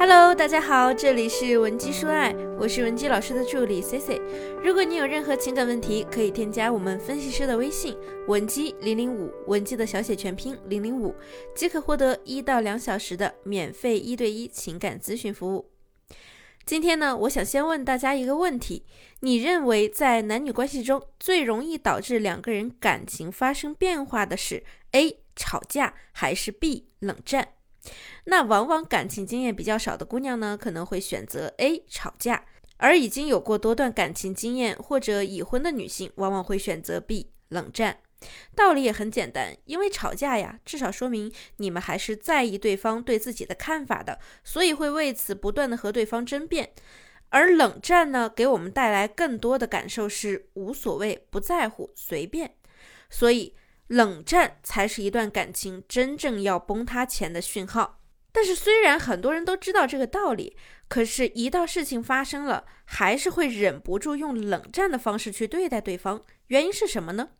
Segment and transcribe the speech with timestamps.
[0.00, 4.18] Hello，大家好，这里是文姬说爱，我是文姬老师的助理 C C。
[4.64, 7.94] 如果你有任何情感问题，可以添加我们分析师的微信
[8.26, 11.14] 文姬零零五，文姬的小写全拼零零五，
[11.54, 15.70] 即可获得一到两小时的免费一对一情感咨询服务。
[16.64, 18.86] 今天呢，我想先问大家一个问题：
[19.20, 27.48] 你认为在男女关系中最容易导致两个人感情发生变化的是 A 吵架还是 B 冷战？
[28.24, 32.44] 那往往感情经验比较少的姑娘呢，可能会选择 A 吵架；
[32.76, 37.98] 而已经有过多段感情经验或者已婚的女性，往往会选择 B 冷战。
[38.54, 46.70] 道理也很简单，因为吵架呀，至少说明你们还是在意对方对自己的看法的，所以会为此不断的和对方争辩。
[47.30, 52.56] 而冷战呢，给我们带来更多的感受是无所谓、不在乎、随便。
[53.08, 53.54] 所以
[53.90, 57.98] 冷战才是一段感情真正要崩塌前的讯号。
[58.30, 66.22] 但是虽然很多人都知道这个道理，可是，一到事情发生了，还是会忍不住用冷战的方式去对待对方。
[66.46, 67.30] 原因是什么呢？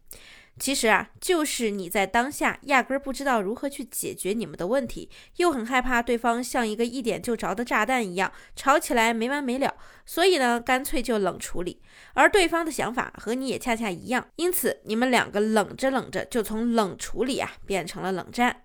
[0.58, 11.80] 其实啊，就是你在当下压根儿不知道如何去解决你们的问题，又很害怕对方像一个一点就着的炸弹一样吵起来没完没了，所以呢，干脆就冷处理。
[12.12, 18.64] 而对方的想法和你也恰恰一样，因此你们两个冷着冷着，就从冷处理啊变成了冷战。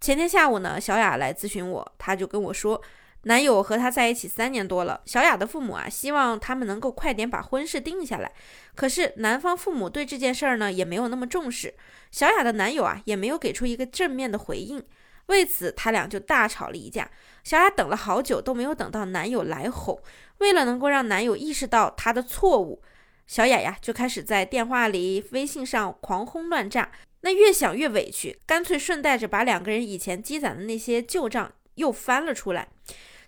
[0.00, 2.80] 前天下午呢，小雅来咨询我，她就跟我说。
[3.24, 8.32] 男友和她在一起三年多了，小雅的父母啊，希望他们能够快点把婚事定下来。
[8.74, 11.74] 可是男方父母对这件事儿呢，也没有那么重视。
[12.10, 14.82] 小雅的男友啊，也没有给出一个正面的回应。
[15.26, 17.10] 为此，他俩就大吵了一架。
[17.42, 19.98] 小雅等了好久都没有等到男友来哄。
[20.38, 22.82] 为了能够让男友意识到他的错误，
[23.26, 26.92] 小雅呀就开始在电话里、微信上狂轰乱炸。
[27.22, 32.68] 那越想越委屈，干脆顺带着把两个人以前积攒的那些旧账又翻了出来。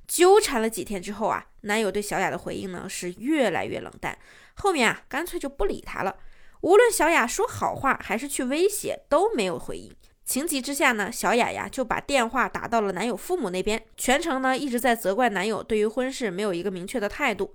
[0.06, 4.16] 纠缠了几天之后啊，男友对小雅的回应呢是越来越冷淡，
[4.54, 6.16] 后面啊干脆就不理她了。
[6.62, 9.94] 无论小雅说好话还是去威胁，都没有回应。
[10.24, 17.54] 情急之下呢，小雅呀就把电话打到了男友父母那边，全程呢一直在责怪男友对于婚事没有一个明确的态度。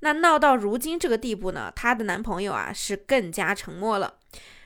[0.00, 4.16] 那闹到如今这个地步呢，她的男朋友啊是更加沉默了。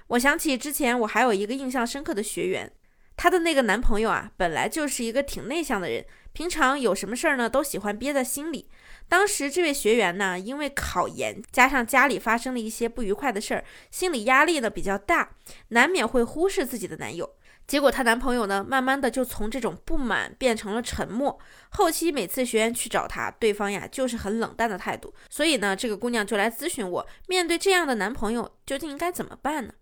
[0.09, 2.72] 我想起之前我还有一个印象深刻的学员，
[3.17, 6.05] 她的那个男朋友啊本来就是一个挺内向的人。
[6.33, 8.69] 平常有什么事儿呢，都喜欢憋在心里。
[9.09, 15.31] 当时这位学员呢，因为考研，加上家里发生了一些不愉快的事儿，心理压力呢比较大，
[15.69, 17.37] 难免会忽视自己的男友。
[17.69, 21.39] 结果她男朋友呢，慢慢的就从这种不满变成了沉默。
[21.71, 25.15] 后期每次学员去找她，对方呀就是很冷淡的态度。
[25.31, 29.73] 所以呢，这个姑娘就来咨询我，面对这样的男朋友，究竟应该怎么办呢？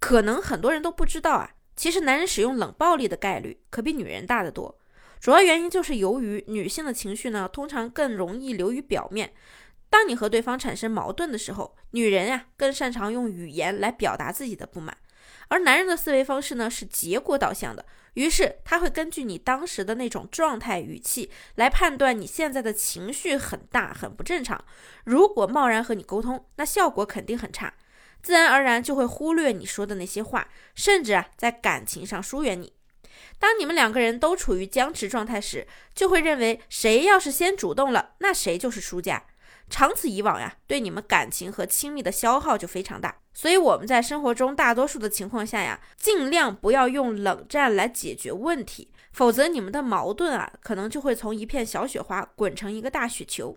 [0.00, 4.78] 可能很多人都不知道啊，其实男人使用冷暴力的概率可比女人大得多。
[5.18, 9.32] 主要原因就是由于女性的情绪呢，通常更容易流于表面。
[9.88, 14.94] 当你和对方产生矛盾的时候，女人呀更擅长用语言来表达自己的不满，
[15.48, 17.86] 而男人的思维方式呢是结果导向的。
[18.12, 24.62] 于是他会根据你当时的那种状态、语气来判断你现在的情绪很大、很不正常。
[25.06, 27.72] 如果贸然和你沟通，那效果肯定很差，
[28.22, 32.72] 自然而然就会忽略你说的那些话，甚至啊在感情上疏远你。
[33.38, 39.24] 当你们两个人都处于僵持状态时，就会认为谁要是先主动了，那谁就是输家。
[39.68, 43.16] 长此以往呀，对你们感情和亲密的消耗就非常大。
[43.32, 53.56] 所以我们在生活中大多数的情况下呀，尽量不要用冷战来解决问题，否则你们的矛盾啊，可能就会从一片小雪花滚成一个大雪球。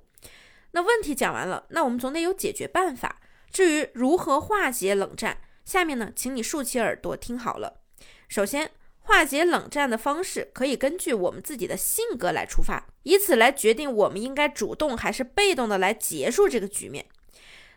[0.71, 3.19] 那问题讲完了，那我们总得有解决办法。
[3.53, 7.79] 至于如何化解冷战，下面呢，请你竖起耳朵听好了。
[8.27, 8.71] 首先。
[9.05, 17.05] 化解冷战的方式可以根据我们自己的性格来出发，以此来决定我们应该主动还是被动的来结束这个局面。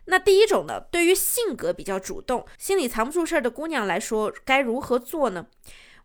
[0.05, 5.47] 那第一种呢，对于性格比较主动、心里藏不住事儿的姑娘来说，该如何做呢？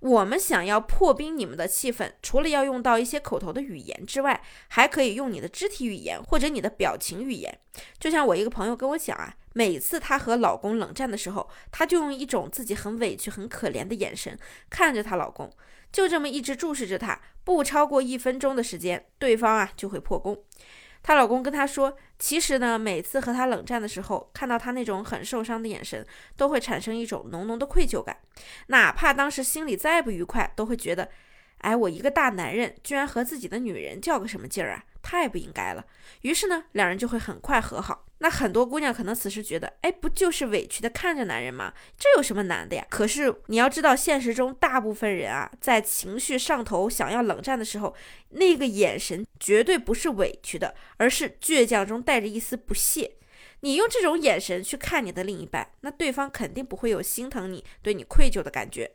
[0.02, 7.56] 我们想要破冰你们的气氛，除了要用到一些口头的语言之外，还可以用你的肢体语言或者你的表情语言。
[8.00, 14.36] 就像我一个朋友跟我讲啊，每次她和老公冷战的时候，她就用一种自己很委屈、很可怜的眼神
[14.68, 15.48] 看着她老公，
[15.92, 20.42] 就这么一直注视着他，不超过一分钟的时间，对方啊就会破功。
[21.02, 26.06] 她老公跟她说，其实呢，每次和她冷战的时候，看到她那种很受伤的眼神，
[26.36, 28.18] 都会产生一种浓浓的愧疚感。
[28.68, 31.08] 哪怕当时心里再不愉快，都会觉得，
[31.58, 34.84] 哎，我一个大男人，居然和自己的女人较个什么劲儿啊？
[35.12, 35.84] 太不应该了。
[36.22, 38.06] 于是呢，两人就会很快和好。
[38.16, 41.74] 那很多姑娘可能此时觉得，哎，不就是委屈的看着男人吗？
[41.98, 42.86] 这有什么难的呀？
[42.88, 47.94] 可是你要知道，现实中大部分人啊，在情绪上头想要冷战的时候，
[48.30, 53.16] 那个眼神绝对不是委屈的，而是倔强中带着一丝不屑。
[53.60, 58.90] 你用这种眼神去看你的另一半，那对方肯定不会有心疼你、对你愧疚的感觉。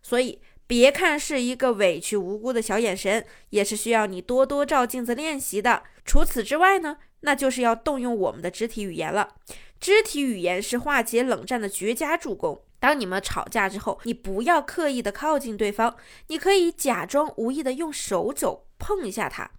[0.00, 5.84] 所以，别看是一个委屈无辜的小眼神，也是需要你多多照镜子练习的。
[6.04, 6.98] 除此之外呢？
[7.20, 9.34] 那就是要动用我们的肢体语言了。
[9.80, 12.62] 肢体语言是化解冷战的绝佳助攻。
[12.78, 15.96] 当你们吵架之后，你不要刻意的靠近对方，
[16.28, 19.50] 你可以假装无意的用手肘碰一下他。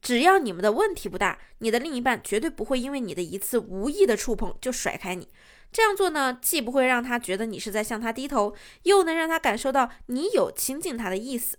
[0.00, 5.28] 只要你们的问题不大，你的另一半绝对不会因为你的一次无意的触碰就甩开你。
[5.72, 11.58] 这样做呢，既不会让他觉得你是在向他低头，又能让他感受到你有亲近他的意思。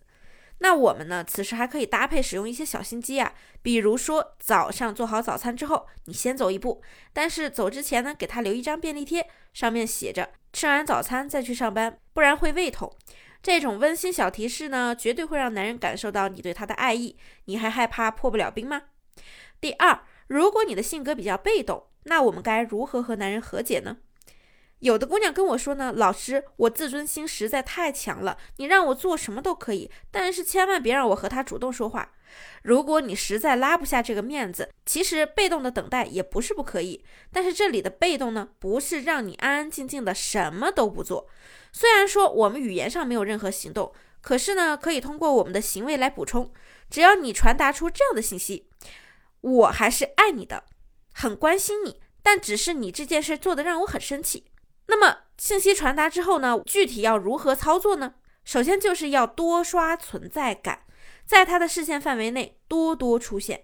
[0.60, 1.26] 那我们呢？
[1.28, 6.82] 此时还可以搭配使用一些小心机啊，比如说早上做好早餐之后，你先走一步，
[7.12, 12.96] 但是走之前呢，给他留一张便利贴，上面写着“吃完早餐再去上班，不然会胃痛”。
[13.44, 17.18] 这种温馨小提示呢，绝对会让男人感受到你对他的爱意。
[17.46, 18.84] 你还害怕破不了冰吗？
[19.60, 23.98] 第二，如果你的性格比较被动，那我们该如何和男人和解呢？
[24.80, 32.12] 有的姑娘跟我说呢，老师，我自尊心实在太强了，你让我做什么都可以，但是千万别让我和他主动说话。
[32.64, 37.06] 如果你实在拉不下这个面子，其实被动的等待也不是不可以。
[37.32, 41.30] 但是这里的被动呢，不是让你安安静静的什么都不做。
[41.72, 46.52] 虽然说我们语言上没有任何行动，可是呢，可以通过我们的行为来补充。
[46.90, 48.68] 只要你传达出这样的信息，
[49.40, 50.66] 我还是爱你的，
[51.14, 54.46] 很关心你，但只是你这件事做的让我很生气。
[54.88, 56.60] 那么信息传达之后呢？
[56.66, 58.16] 具体要如何操作呢？
[58.44, 60.84] 首先就是要多刷存在感，
[61.26, 63.64] 在他的视线范围内多多出现。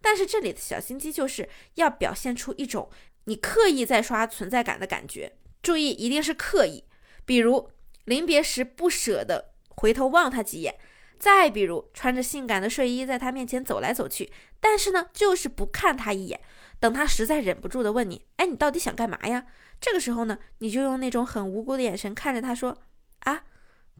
[0.00, 2.88] 但是这里的小心机就是要表现出一种
[3.24, 5.32] 你刻意在刷存在感的感觉。
[5.62, 6.84] 注意，一定是刻意。
[7.24, 7.70] 比如
[8.04, 10.78] 临别时不舍得回头望他几眼，
[11.18, 14.30] 再比如穿着性感的睡衣在他面前走来走去，
[14.60, 16.40] 但是呢，就是不看他一眼。
[16.80, 19.46] 等他实在忍不住的问你：“哎，你到底想干嘛呀？”
[19.80, 22.76] 这个时候呢，你就用那种很无辜的眼神看着他说
[23.20, 23.44] ：“啊，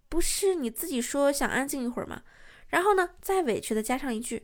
[0.08, 2.22] 不是你自己说想安静一会儿吗？”
[2.68, 4.42] 然后呢，再委屈的加上一句：“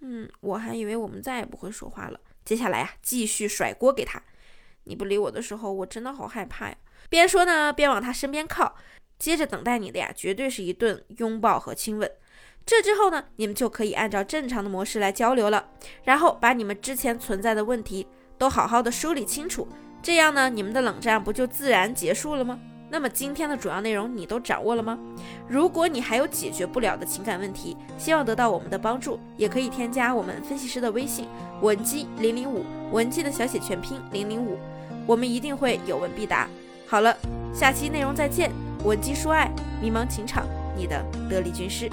[0.00, 4.22] 嗯，我还以为我们再也不会说话了。”接下来呀，继续甩锅给他
[4.84, 6.76] ：“你不理我的时候，我真的好害怕呀。”
[7.08, 8.76] 边说呢，边往他身边靠。
[9.18, 12.10] 接着等待你的呀，绝对是一顿拥抱和亲吻。
[12.66, 15.66] 这之后呢，你们就可以按照正常的模式来交流了。
[16.02, 18.06] 然后把你们之前存在的问题
[18.38, 19.68] 都好好的梳理清楚。
[20.02, 22.58] 这样呢，你们的冷战不就自然结束了吗？
[22.90, 24.98] 那么今天的主要内容你都掌握了吗？
[25.48, 31.26] 如果你还有解决不了的情感问题，希望得到我们的帮助，也可以添加我们分析师的微信
[31.60, 34.58] 文姬零零五，文姬的小写全拼零零五，
[35.06, 36.48] 我们一定会有问必答。
[36.86, 37.16] 好了，
[37.52, 38.50] 下期内容再见，
[38.84, 39.50] 文姬说爱，
[39.82, 40.46] 迷茫情场，
[40.76, 41.90] 你的得力军师。